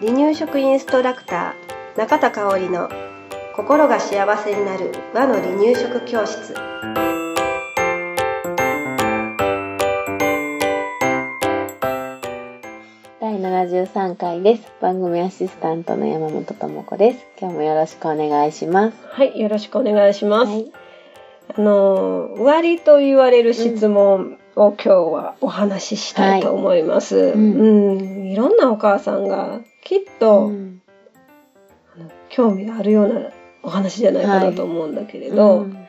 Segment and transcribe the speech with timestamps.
[0.00, 2.88] 離乳食インストラクター中田香織の
[3.54, 6.54] 心が幸せになる和の離乳食教室
[13.20, 14.72] 第73回です。
[14.80, 17.26] 番組アシスタントの山本智子です。
[17.38, 18.96] 今日もよろしくお願いします。
[19.10, 20.72] はいよろしくお願いします、はい。
[21.54, 27.32] あの終わりと言われる質問を今日はお話ししたいと思います、い。
[27.32, 28.26] うん。
[28.26, 30.82] いろんなお母さんがきっと、うん。
[32.28, 33.30] 興味があるような
[33.62, 35.86] お話じゃないかなと思うんだけれど、うん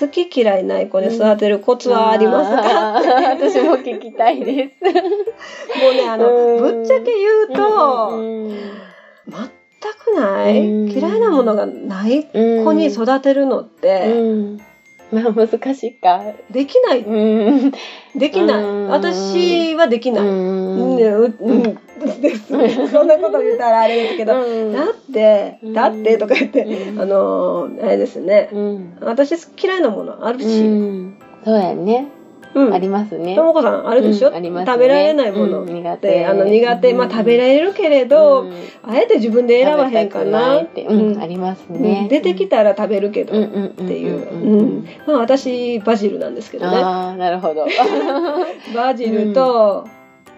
[0.00, 2.92] 好き嫌いない子に育てるコツはありますか、
[3.36, 4.84] 私も聞きたいです。
[5.78, 6.78] もうねあの、うん。
[6.78, 8.48] ぶっちゃけ言うと、うん。
[8.48, 8.56] 全
[10.14, 10.90] くない、うん。
[10.90, 12.64] 嫌いなものがないうん。
[12.64, 14.58] 子に育てるのって、うん
[15.14, 16.22] まあ難しいか。
[16.50, 17.00] できない。
[17.00, 17.72] うん。
[18.16, 18.88] できない、うん。
[18.88, 20.96] 私はできない、うん。
[20.96, 21.62] ねううん。
[22.20, 22.48] です。
[22.90, 24.72] そんなこと言ったらあれですけど、うん。
[24.72, 25.72] だってうん。
[25.72, 27.00] だってとか言って、うん。
[27.00, 28.96] あのあれですね、うん。
[29.00, 31.16] 私嫌いなものあるうし、ん。
[31.44, 32.08] そうやね。
[32.54, 32.74] うん。
[32.74, 33.34] ありますね。
[33.34, 34.64] ともこさんあるでしょ、うんね。
[34.66, 36.26] 食べられないものうん苦手。
[36.26, 38.52] あの苦手、まあうん食べられるけれど、うん。
[38.82, 42.00] あえて自分で選ばへんかなって、うん、ありますね。
[42.02, 42.08] うん。
[42.08, 43.46] 出てきたら食べるけど、うんっ
[43.78, 46.76] うんていう、まあ私バジルなんですけどね。
[46.76, 47.66] ああ、なるほど。
[48.74, 49.86] バジルと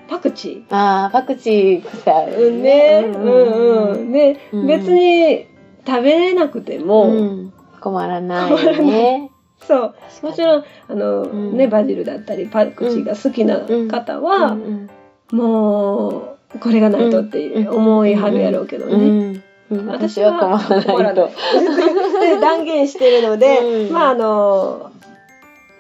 [0.09, 2.49] パクチああ、パクチー臭ー、い。
[2.49, 3.05] うんね。
[3.07, 4.13] うんうん。
[4.13, 4.67] で、うん。
[4.67, 5.47] 別に
[5.87, 7.53] 食べれなくても、うん。
[7.81, 9.31] 困らないよね。
[9.61, 9.95] そう。
[10.23, 11.57] もちろんあの、うん。
[11.57, 14.91] ねバジルだったりパクチーが好きな方は、うん
[15.33, 19.43] もうこれがないとって思いはるやろうけどね、うん。
[19.71, 19.87] うん。
[19.89, 21.31] 私は困らないと。
[22.21, 23.93] で断言してるので、うん。
[23.93, 24.93] まああの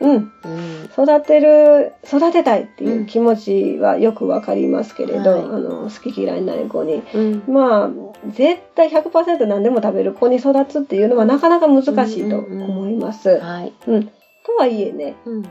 [0.01, 0.11] うん。
[0.13, 0.31] うん。
[0.93, 5.41] 育てる育てたいっていう気持ちはよくわかりますけれど、はい。
[5.41, 7.03] あの好き嫌いない子に。
[7.15, 7.43] うん。
[7.47, 7.91] まあ
[8.29, 13.39] 絶対100%何でも食べる子に育つっていうのはなかなか難しいと思います。
[13.39, 13.73] はい。
[13.87, 14.05] うん。
[14.05, 14.13] と
[14.59, 15.17] はいえね。
[15.25, 15.43] うん。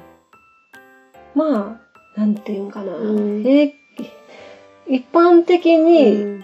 [1.34, 1.80] ま
[2.16, 2.94] あなんていうんかな、
[4.88, 6.44] 一般的うにん。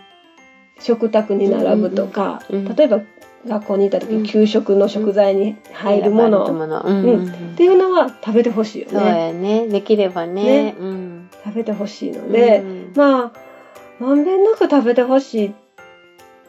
[0.80, 2.76] 食卓に並ぶとか、うんうん。
[2.76, 3.02] 例えば
[3.48, 4.24] 学校にいた時うん。
[4.24, 9.68] 給食の食材に入るもの、うんうんっていうのは食べてほしいよそうねやね。
[9.68, 10.44] できればね。
[10.72, 10.76] ね。
[10.80, 11.30] うん。
[11.44, 12.94] 食べてほしいので、うん。
[12.96, 13.32] まあ
[14.00, 15.54] まんべんなく食べてほしい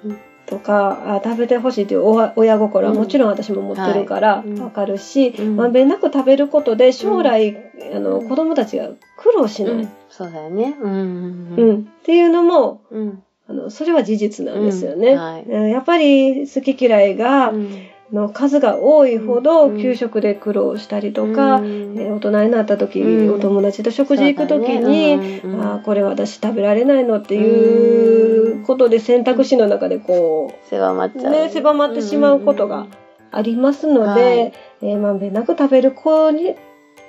[0.05, 0.19] うん。
[0.47, 5.57] とか、あ食べてほしいというお親心はもちろん私も持ってるからわかるし、うん。
[5.57, 7.57] まんべんなく食べることで将来、
[7.95, 9.89] あの子供たちが苦労しない、うん。
[10.09, 10.77] そうだよね。
[10.81, 11.55] うん。
[11.57, 11.77] うん。
[11.79, 15.11] っていうのもうんあのそれは事実なんですよね。
[15.11, 15.43] うんはい。
[15.43, 17.71] うんやっぱり好き嫌いが、うん。
[18.13, 19.81] の数が多いほどうん。
[19.81, 21.97] 給食で苦労したりとか、うん。
[21.99, 23.35] えー大人になった時、うん。
[23.35, 25.41] お友達と食事行く時に、ね。
[25.45, 31.33] あーこれ私食べられないのっていうことで選択肢の中でこ狭まっう、ちゃう。
[31.33, 32.87] ね、狭まってしまうことが
[33.31, 34.53] ありますので、はい。
[34.83, 36.55] えーまんべんなく食べる子に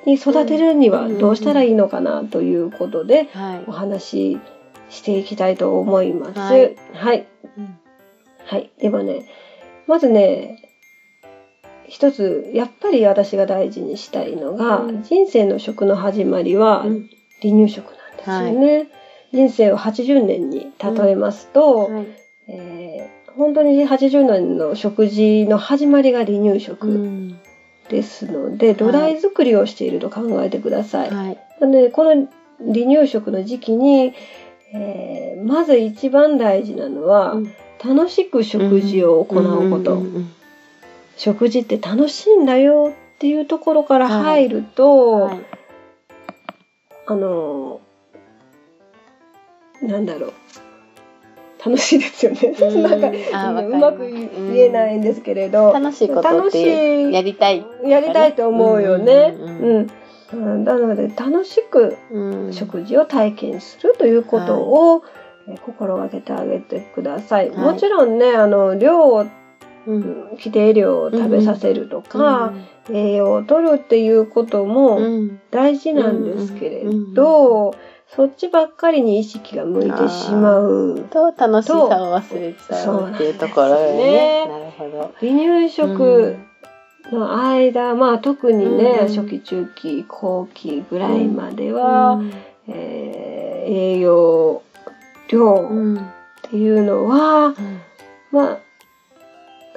[0.05, 3.63] に育てるにはどうしたらいいのかなということではい。
[3.67, 3.71] お。
[3.71, 4.39] 話
[4.93, 6.39] ししていきたいと思います。
[6.39, 6.71] ははい。
[6.71, 7.27] い、はい。
[7.57, 7.77] うん
[8.77, 9.25] ではね
[9.87, 10.61] まずね
[11.87, 15.03] 一つやっぱり私が大事にしたいのが、うん。
[15.03, 17.09] 人生の食の始まりはうん。
[17.41, 18.87] 離乳食なんですよね。
[19.31, 22.07] 人生を80年に例えますと、はい。
[22.47, 27.39] えー本当に80年の食事の始まりが離乳う食ん。
[27.89, 31.09] ですので、土台作りをしていると考えてください。
[31.09, 31.37] はい。
[31.59, 32.27] なのでこの
[32.59, 34.13] 離乳食の時期に、
[34.73, 37.53] えーまず一番大事なのは、うん。
[37.83, 40.01] 楽しく食事を行うこと、
[41.17, 45.37] 食事って楽しいんだよっていうところから入ると、はい。
[47.07, 50.33] あのーなんだろう。
[51.65, 52.39] 楽しいですよね。
[52.59, 52.83] うん。
[52.87, 57.13] なんかうまく言えないんですけれど、楽しいことっ楽てしい。
[57.13, 57.65] やりたい。
[57.85, 59.35] やりたいと思うよね。
[59.37, 59.87] うん
[60.33, 62.53] うんうんなので楽しくうん。
[62.53, 65.23] 食事を体験するということを、えー
[65.65, 67.49] 心がけてあげてください。
[67.49, 67.57] はい。
[67.57, 69.25] もちろんねあの量を
[69.85, 70.29] うん。
[70.37, 72.53] 規定量を食べさせるとか、
[72.89, 75.41] 栄養を取るっていうことうもん。
[75.51, 77.75] 大事なんですけれど、
[78.07, 81.03] そっちばっかりに意識が向いてしまう。
[81.11, 84.47] と楽しさを忘れちゃうっていうところよね。
[84.47, 85.13] なるほど。
[85.19, 86.37] 離乳食
[87.11, 92.21] の間、まあ特にね、うん初期中期後期ぐらいまでは、
[92.67, 94.61] えー栄養
[95.29, 95.99] 量うんっ
[96.43, 97.55] ていうのは、
[98.31, 98.59] まあ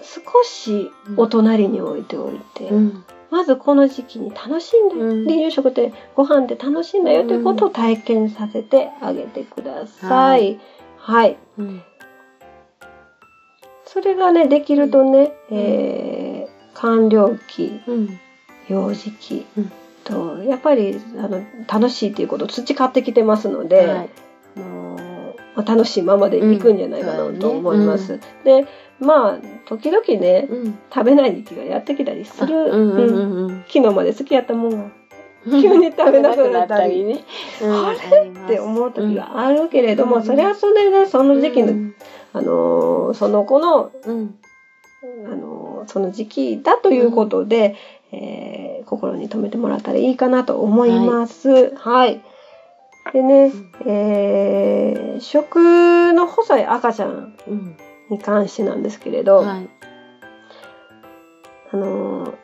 [0.02, 3.04] 少しお隣に置いておいて、うん。
[3.30, 10.06] まずこの時期に楽しんで、うん離乳食ってご飯って楽しいんだよということを体験させてあげてくださ。
[10.06, 10.58] はい。
[10.96, 11.36] はい。
[11.58, 11.82] うん。
[13.84, 16.25] それがね、できるとね、えー、
[16.80, 18.20] 完了期、うん。
[18.68, 19.72] 幼児期うん。
[20.04, 24.08] と、やっぱりあの楽しいということを培ってきてますので、はい。
[25.66, 28.20] 楽しいままでいくんじゃないかうなんと思います。
[28.44, 28.66] で、
[29.00, 30.78] まあ、時々ね、うん。
[30.92, 32.56] 食べない時期がやってきたりする。
[32.56, 34.90] うん昨日まで好きやったもんが、
[35.62, 37.24] 急に食べなくなったりね。
[37.62, 38.28] あれ？
[38.28, 40.22] って思う時があるけれども、うん。
[40.22, 41.94] それはそれでその時期の、うん。
[42.32, 44.34] あのーその子の、うん。
[45.24, 45.55] あのー
[45.86, 47.76] その時期だということで、
[48.12, 51.74] えー心に留めてもらったらいいかなと思います。
[51.74, 52.22] はい。
[53.12, 53.52] でね、
[53.84, 57.76] えー食の細い赤ちゃんうん
[58.10, 59.68] に関してなんですけれど、はい。
[61.72, 62.34] あのー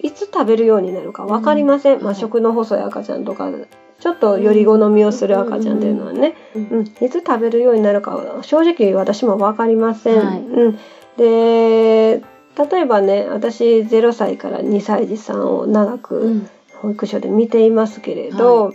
[0.00, 1.98] いつ食べるようになるか分かりません。
[1.98, 2.04] うん。
[2.04, 3.50] まあ、食の細い赤ちゃんとか、
[3.98, 6.68] ちょっとより好みをする赤ちゃんっていうのはね、うん。
[6.68, 10.18] うん、いつ食べるようになるかは正直私も分かりません。
[10.24, 10.40] はい。
[10.40, 10.78] うん、
[11.16, 12.22] で、
[12.56, 16.48] 例えばね、私0歳から2歳児さんを長うくん。
[16.82, 18.72] 保育所で見ていますけれど、は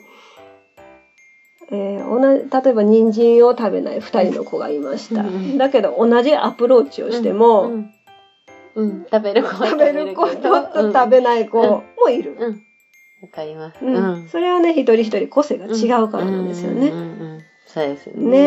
[1.71, 5.21] えー同じ例えば人参を食べない2人の子がいました。
[5.21, 7.91] うんだけど同じアプローチをしても、うん
[8.75, 9.05] うん。
[9.11, 10.27] 食べる子は食べる子。
[10.27, 12.35] と食べない子もいる。
[12.37, 12.47] うん。
[12.47, 12.61] うん。
[13.21, 13.83] わかります。
[13.83, 14.27] うん。
[14.29, 16.89] それはね一人一人個性が違うからなんですよね。
[16.89, 17.03] うんうんう
[17.37, 17.39] ん。
[17.65, 18.29] そうですよね。
[18.29, 18.37] ね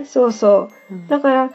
[0.00, 0.04] え。
[0.04, 0.94] そうそう。
[0.94, 1.06] うん。
[1.08, 1.50] だから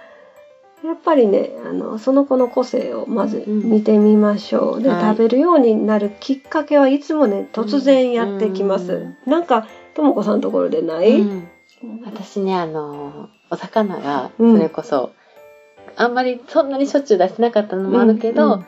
[0.84, 3.72] やっぱりねあのその子の個性をまずうん。
[3.72, 4.82] 見てみましょう。
[4.82, 5.02] で、はい。
[5.16, 8.94] 食べるようになるきっかけはいつもね突然やってきます。
[8.94, 9.32] うん。
[9.32, 11.48] なんかともこさんのところでない、うん。
[12.06, 14.56] 私ねあのお魚がうん。
[14.58, 15.12] それこそ、
[15.96, 18.66] あんまりそんなにしょっちゅう出してなかったのもあるけど、うん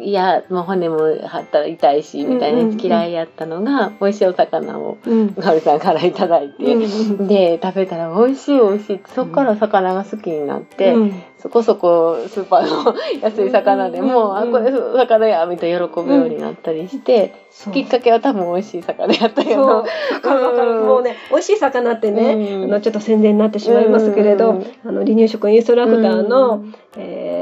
[0.00, 5.34] いやもう骨も張ったら痛いしみたいな嫌いやったのが、美味しいお魚をうん。
[5.34, 9.00] かおりさんからいただいて、うんで食べたら美味しい美味しい。
[9.14, 11.22] そっから魚が好きになって、うん。
[11.38, 17.34] そこそこスーパーの安い魚でも、うんあこれ魚やみたいな喜ぶようになったりして、
[17.72, 21.02] きっかけは多分美味しい魚やったけどもう。
[21.02, 22.64] ね美味しい魚ってね、うん。
[22.64, 26.74] あのちょっと宣伝になってしまいますけれど、うんあの離乳食インストラクターの、うん。
[26.96, 27.37] えー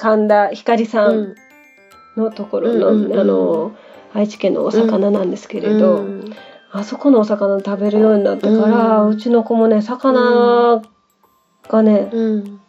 [0.00, 1.34] 神田光さん
[2.16, 3.76] のところの、うんあの
[4.12, 6.34] 愛知県のお魚なんですけれど、うん。
[6.72, 10.82] あそこのお魚食べるようになってから、ううんちの子もね魚
[11.68, 12.60] がね、うん。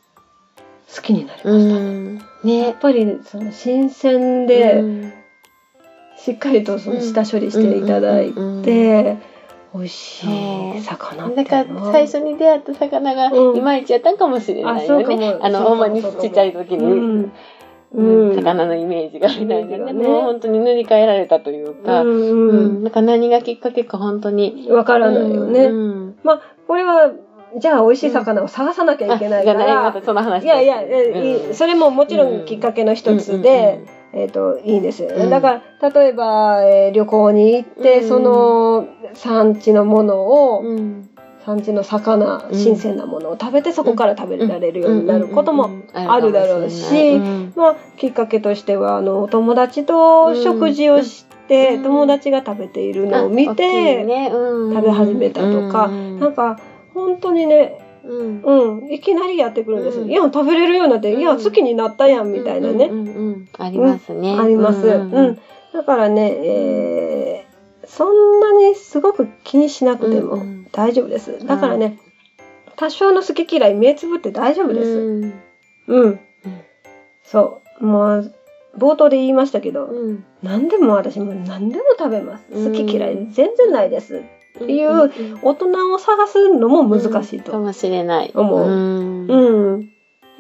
[0.94, 1.80] 好きになりまうした。
[1.80, 2.16] ん。
[2.18, 5.14] やねっぱりその新鮮で、うん。
[6.18, 9.18] しっかりとその下処理していただいて、
[9.74, 13.58] 美味しい魚だから最初に出会った魚がうん。
[13.58, 15.34] いまいちやったんかもしれないよね。
[15.34, 15.46] も。
[15.46, 17.32] あの、ほんまにちっちゃい時に、うん。
[17.94, 18.36] うん。
[18.36, 19.94] 魚のイメージがみたいなね。
[19.94, 22.80] もう本当に塗り替えられたというか、ううん。
[22.80, 24.68] んなんか何がきっかけか本当に。
[24.70, 25.66] わからないよね。
[25.66, 26.16] うん。
[26.24, 27.12] まあこれは
[27.60, 29.66] じゃあ美味しい魚を探さなきゃいけないから、
[30.44, 30.48] い。
[30.48, 30.68] やい
[31.50, 35.04] や、それももちろんきっかけの一つで、えっ、といいんです。
[35.04, 35.16] よね。
[35.24, 35.30] うん。
[35.30, 38.10] だから例えば、えー旅行に行って、うん。
[38.10, 40.68] その産地のものを、うん。
[40.68, 41.08] うん
[41.44, 42.56] 産地の魚、うん。
[42.56, 45.88] 新鮮なものを食べてそこから食べられるようになることもうん。
[45.94, 47.20] あるだろうし、
[47.56, 51.84] まあ、きっかけとしてはあのお友達と食事をして、うん。
[51.84, 56.20] 友達が食べているのを見て、食べ始めたとかうん。
[56.20, 56.60] なんか
[56.94, 58.42] 本当にね、うん。
[58.42, 60.10] うん、いきなりやってくるんです、うん。
[60.12, 61.20] いや食べれるようになって、うん。
[61.20, 63.08] いや好きになったやんみたいなね、うんうん。
[63.08, 63.11] うん
[63.58, 64.38] ありますね。
[64.40, 65.40] あります、うん
[65.74, 67.52] だからね、えー
[67.88, 71.98] そんなにすごく気にしなくても大丈夫です、だからね
[72.78, 75.34] 多少の好き嫌い目つぶって大丈夫です、うん
[75.88, 76.20] うん。
[77.24, 77.86] そう。
[77.86, 78.34] もう、
[78.78, 82.46] 冒頭で言いましたけど、うん何でも私も何でも食べます。
[82.52, 84.24] うん好き嫌い全然ないです。
[84.56, 87.52] っていううん大人を探すのも難しいと。
[87.52, 88.32] かもしれない。
[88.34, 89.91] 思ううんうん。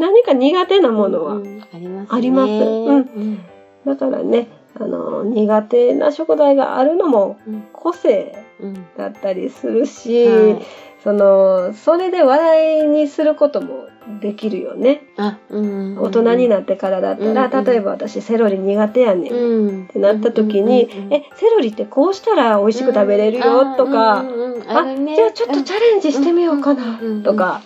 [0.01, 1.35] 何か苦手なものは。
[1.35, 1.77] うんあ
[2.19, 3.39] りますうん。
[3.85, 4.47] だからね、
[4.79, 7.63] あの、苦手な食材があるのもうん。
[7.71, 8.85] 個性うん。
[8.97, 10.61] だったりするし、はい。
[11.03, 13.87] その、それで話題にすることも
[14.21, 15.03] できるよね。
[15.17, 19.33] あうん大人になってからだったら、うんうん例えば私セロリ苦手やねん。
[19.33, 19.83] うん。
[19.85, 23.75] ってなった時に、え、セロリってこうしたら美味しく食べれるよ？
[23.77, 26.99] とか、あ、じゃあちょっとチャレンジしてみようかな。
[27.23, 27.61] とか、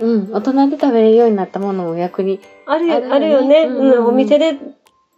[0.00, 3.14] うん、大人で食べれるようになったものも逆に、あるあるよね。
[3.14, 3.62] あるよね。
[3.64, 3.90] うん。
[3.92, 4.58] うん、お店で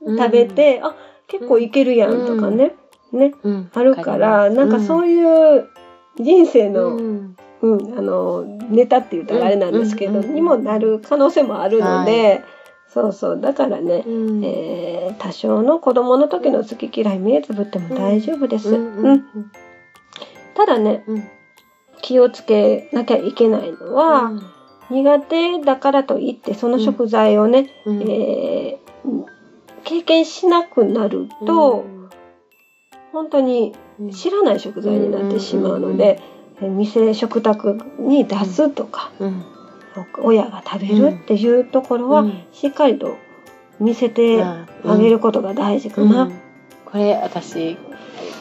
[0.00, 0.94] 食べて、あ、
[1.28, 2.74] 結構いけるやんとかね。
[3.12, 3.70] ね、うん。
[3.72, 5.68] あるから、なんかそういう
[6.18, 7.36] 人生の、うん。
[7.62, 10.34] うん、あの、ネタって言ったらあれなんですけど、うん。
[10.34, 12.42] にもなる可能性もあるので、
[12.88, 13.40] そうそう。
[13.40, 14.44] だからね、うん。
[14.44, 19.06] えー多少の子供の時の好き嫌い目つぶっても大丈夫です、ううん。
[19.06, 19.24] うん。
[20.54, 21.24] ただねうん。
[22.00, 24.42] 気をつけなきゃいけないのは、うん
[24.92, 28.02] 苦手だからといってその食材をね、うん。
[28.02, 28.82] えー
[29.84, 31.84] 経験しなくなると、
[33.12, 34.10] 本当にうん。
[34.10, 36.20] 知らない食材になってしまうので、
[36.60, 39.42] え店食卓に出すとか、うん。
[40.22, 42.44] 親が食べるっていうところは、うん。
[42.52, 43.16] しっかりと
[43.80, 46.22] 見せてああげることが大事かな。
[46.22, 46.32] うん。
[46.84, 47.76] これ私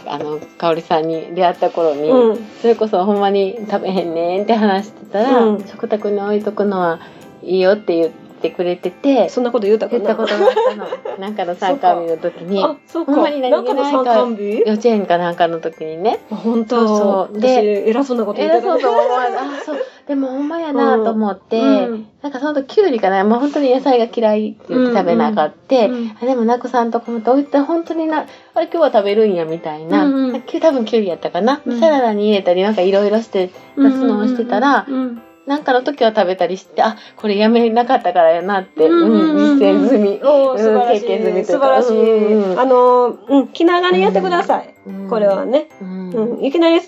[0.06, 2.46] あの香織さんに出会った頃に、うん。
[2.62, 5.68] それこそほんまに食べへんねんって話してたら、うん。
[5.68, 7.00] 食卓に置いとくのは
[7.44, 10.00] いいよって言ってくれててそんなこと言うたかな？
[10.00, 10.88] 言ったことがあったの。
[11.20, 13.14] なんかの参加日の時にあ、そうか。
[13.14, 16.20] ほんまに何気ないか幼稚園かなんかの時にね。
[16.30, 16.88] 本当？
[16.88, 16.98] そう。
[16.98, 17.40] そう。
[17.40, 19.32] 私で偉そうなこと言ってた偉そうと思わない。
[19.38, 19.76] あそう。
[20.08, 22.08] でもほんまやなと思って、うん。
[22.22, 25.92] なんかその時きゅうりかな、まあ、本当に野菜が嫌いって言って食べなかった、うん。
[25.92, 26.18] うん。
[26.22, 30.14] あでもなこさんとこもと置いて本当になあれ今日は食べるんやみたいな、うん。
[30.14, 31.80] うん多分きゅうりやったかな、うん。
[31.80, 34.96] サラダに入れたりなんかいろいろして出すのをしてたら、うん。
[34.96, 41.02] うんなんかの時は食べたりしてあこれやめなかったからやなって、うんうんうん実践済み、おー素晴らしい。
[41.02, 41.52] 経験済みというか。
[41.52, 42.60] 素晴らしい、うんうん。
[42.60, 45.10] あのうん気長にやってください、うん。
[45.10, 46.10] これはね、うん。
[46.12, 46.46] うん。
[46.46, 46.80] いきなり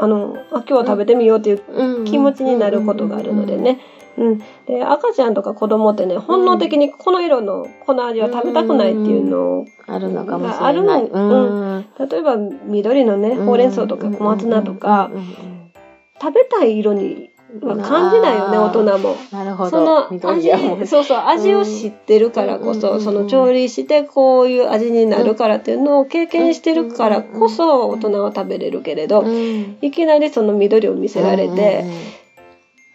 [0.00, 2.04] あのあ今日は食べてみようっていううん。
[2.04, 3.80] 気持ちになることがあるのでね、
[4.18, 10.64] うん、で赤ちゃんとか子供ってね本能的にこの色のこの味は食べたくないっていうのをあるのかもしれない。
[10.64, 11.86] あるのうん。
[12.08, 15.12] 例えば緑のねほうれん草とか小松菜とかうん。
[15.14, 15.20] うん。
[15.20, 15.72] うん。
[16.20, 19.16] 食べたい色には感じないよね大人も。
[19.30, 19.70] なるほど。
[19.70, 20.50] その味
[20.86, 29.78] そうそう味を知ってるからこそ、うんその調理してこういう味になるからっていうのを経験してるからこそ大人は食べれるけれど、うん。
[29.82, 31.84] いきなりその緑を見せられて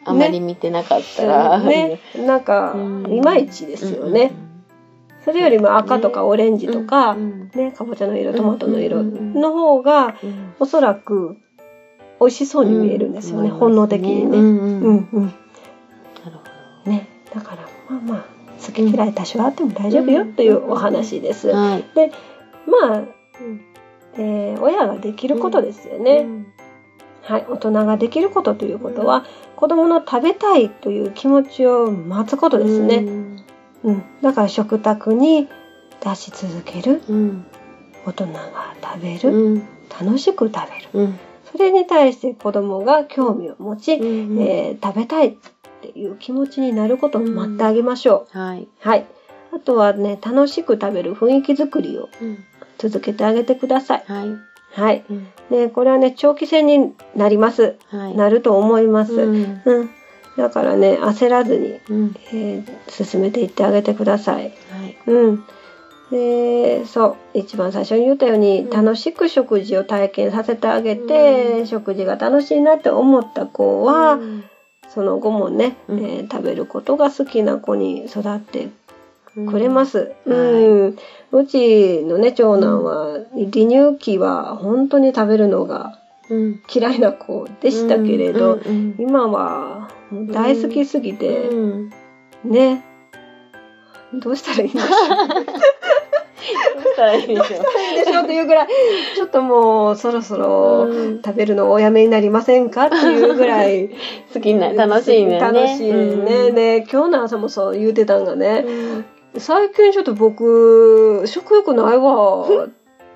[0.05, 3.13] あまり見てなかったら、ね、なんかうん。
[3.13, 4.31] いまいちですよね。
[5.23, 10.53] それよりも赤とかオレンジとか、うんね、かぼちゃの色トマトの色の方がうん。
[10.59, 11.37] おそらく
[12.19, 14.37] 美味しそうに見えるんですよね、うん本能的にね。
[14.37, 14.59] ううんん。
[14.59, 15.25] うんうん。
[15.25, 16.37] なる
[16.83, 18.25] ほね、だからまあまあ
[18.65, 21.47] 好き嫌い多少あっても大丈夫よというお話です。
[21.47, 21.83] どはい。
[22.65, 23.03] まあ、
[24.15, 26.25] えー親ができることですよね。
[27.21, 29.25] はい、大人ができることということは、
[29.57, 33.05] 子供の食べたいという気持ちを待つことですね。
[33.83, 35.47] うん、だから食卓に
[36.03, 37.01] 出し続ける。
[37.09, 37.45] うん。
[38.05, 39.67] 大人が食べうる、ん。
[39.99, 40.89] 楽しく食べる。
[40.93, 41.19] うん
[41.57, 45.35] それに対して子供が興味を持ち、うんえー食べたいっ
[45.81, 48.63] ていう気持ちになることを待ってあげましょはい。
[48.63, 48.67] う。
[48.79, 49.05] はい。
[49.53, 52.37] あとはね、楽しく食べる雰囲気づくりをうん
[52.77, 54.03] 続けてあげてください。
[54.05, 54.27] はい。
[54.79, 55.03] はい。
[55.09, 57.77] うんで、これはね、長期戦になります。
[57.87, 58.15] はい。
[58.17, 59.13] なると思います。
[59.13, 59.43] ううん。
[59.85, 59.89] ん。
[60.37, 62.15] だからね、焦らずに、うん。
[62.33, 64.43] えー進めていってあげてください。
[64.43, 64.49] は
[64.85, 64.97] い。
[65.07, 65.43] うん。
[66.11, 68.69] で、そう、一番最初に言ったように、うん。
[68.69, 71.67] 楽しく食事を体験させてあげて、うん。
[71.67, 74.43] 食事が楽しいなって思った子は、うん。
[74.89, 75.99] その後もね、うん。
[75.99, 78.69] えー食べることが好きな子に育って
[79.49, 80.13] くれます。
[80.25, 80.87] ううん。
[80.87, 80.97] ん。
[81.31, 85.99] うちのね、長男は、離乳期は本当に食べるのが
[86.29, 86.61] うん。
[86.73, 88.59] 嫌いな子でしたけれど、
[88.97, 89.89] 今は
[90.31, 91.91] 大好きすぎて、うん。
[92.45, 92.83] ね、
[94.13, 94.89] どうしたらいいんでしょう。
[96.75, 97.45] どうしたらいいでしょう？
[97.97, 98.25] いいでしょう？
[98.25, 98.67] というぐらい、
[99.15, 101.21] ちょっともうそろそろうん。
[101.21, 102.85] 食べるのをおやめになりませんか？
[102.85, 103.89] っていうぐらい
[104.33, 105.39] 好きな、楽しいね。
[105.39, 106.51] 楽しいね。
[106.51, 108.65] で、今日の朝もそう言うてたんがね、
[109.33, 109.39] うん。
[109.39, 112.69] 最近ちょっと僕、食欲ないわっ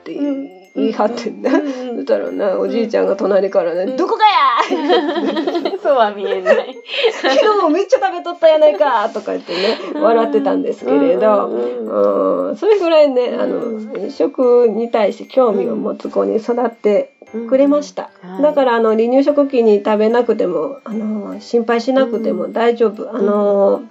[0.04, 0.12] て
[0.76, 1.50] 言い張ってんね。
[1.50, 3.98] うんそしたらね、おじいちゃんが隣からね、うん。
[3.98, 4.80] どこかや
[5.84, 6.76] そうは見えない。
[7.22, 11.56] 昨日もめっちゃ食べとったやないかとか言ってね、笑ってたんですけれど、う
[11.90, 17.14] んうんそれぐらいね、あうの、食に対して興味を持つ子に育って
[17.50, 18.10] くれました。
[18.22, 18.42] はい。
[18.42, 23.10] だから、あの、離乳食期に食べなくても、あの、心配しなくても大丈夫。
[23.14, 23.84] あの、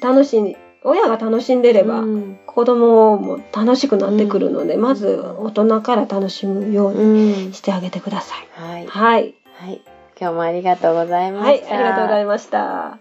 [0.00, 0.56] 楽しい、
[0.88, 8.48] 親が楽しんでれば、うん子供も楽しくなってくるので、まず大人から楽しむようにうんしてあげてください。
[8.52, 8.86] はい。
[8.86, 9.34] はい。
[9.56, 9.82] はい。
[10.18, 11.74] 今日もありがとうございまはい、した。
[11.74, 12.98] ありがとうございました。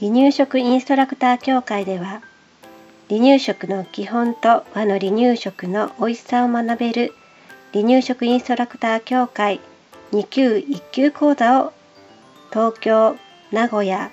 [0.00, 2.22] 離乳食インストラクター協会では、
[3.10, 7.12] 離乳食の基本と和の離乳食の美味しさを学べる
[7.74, 9.60] 離乳食インストラクター協会
[10.12, 11.72] 2級1級講座を
[12.50, 13.16] 東京、
[13.50, 14.10] 名古屋、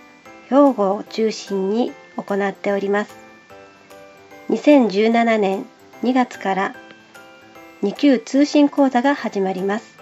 [0.49, 3.15] 兵庫を中心に行っております。
[4.49, 5.65] 2017年
[6.03, 6.75] 2月から
[7.83, 9.97] 2級通信講座が始まります。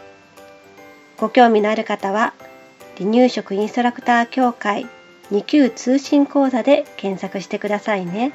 [1.18, 2.34] ご興味のある方は
[2.98, 4.88] 離乳食インストラクター協会
[5.32, 8.32] 2級通信講座で検索してくださいね。